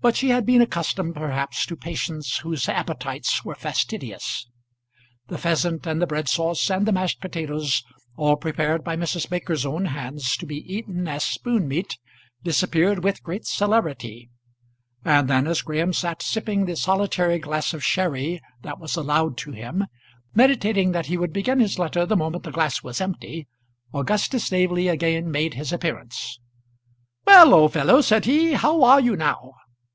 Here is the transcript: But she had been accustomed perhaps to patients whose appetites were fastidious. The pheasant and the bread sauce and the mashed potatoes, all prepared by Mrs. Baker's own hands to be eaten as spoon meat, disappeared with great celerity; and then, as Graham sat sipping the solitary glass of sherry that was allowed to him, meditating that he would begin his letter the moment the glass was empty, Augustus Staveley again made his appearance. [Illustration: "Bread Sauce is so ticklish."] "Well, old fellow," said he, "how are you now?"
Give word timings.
But 0.00 0.14
she 0.14 0.28
had 0.28 0.46
been 0.46 0.62
accustomed 0.62 1.16
perhaps 1.16 1.66
to 1.66 1.74
patients 1.76 2.36
whose 2.38 2.68
appetites 2.68 3.44
were 3.44 3.56
fastidious. 3.56 4.46
The 5.26 5.38
pheasant 5.38 5.88
and 5.88 6.00
the 6.00 6.06
bread 6.06 6.28
sauce 6.28 6.70
and 6.70 6.86
the 6.86 6.92
mashed 6.92 7.20
potatoes, 7.20 7.82
all 8.16 8.36
prepared 8.36 8.84
by 8.84 8.96
Mrs. 8.96 9.28
Baker's 9.28 9.66
own 9.66 9.86
hands 9.86 10.36
to 10.36 10.46
be 10.46 10.58
eaten 10.72 11.08
as 11.08 11.24
spoon 11.24 11.66
meat, 11.66 11.98
disappeared 12.44 13.02
with 13.02 13.24
great 13.24 13.44
celerity; 13.44 14.30
and 15.04 15.26
then, 15.28 15.48
as 15.48 15.62
Graham 15.62 15.92
sat 15.92 16.22
sipping 16.22 16.64
the 16.66 16.76
solitary 16.76 17.40
glass 17.40 17.74
of 17.74 17.82
sherry 17.84 18.40
that 18.62 18.78
was 18.78 18.94
allowed 18.94 19.36
to 19.38 19.50
him, 19.50 19.84
meditating 20.32 20.92
that 20.92 21.06
he 21.06 21.16
would 21.16 21.32
begin 21.32 21.58
his 21.58 21.76
letter 21.76 22.06
the 22.06 22.14
moment 22.16 22.44
the 22.44 22.52
glass 22.52 22.84
was 22.84 23.00
empty, 23.00 23.48
Augustus 23.92 24.44
Staveley 24.44 24.86
again 24.86 25.28
made 25.28 25.54
his 25.54 25.72
appearance. 25.72 26.38
[Illustration: 27.26 27.26
"Bread 27.26 27.32
Sauce 27.34 27.34
is 27.34 27.34
so 27.34 27.50
ticklish."] 27.50 27.52
"Well, 27.52 27.62
old 27.62 27.72
fellow," 27.72 28.00
said 28.00 28.24
he, 28.26 28.52
"how 28.52 28.84
are 28.84 29.00
you 29.00 29.16
now?" 29.16 29.54